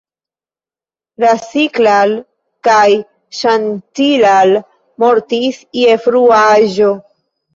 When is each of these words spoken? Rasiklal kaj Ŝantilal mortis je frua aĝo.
Rasiklal 1.23 2.13
kaj 2.69 2.87
Ŝantilal 3.39 4.55
mortis 5.05 5.61
je 5.81 5.99
frua 6.07 6.41
aĝo. 6.57 6.91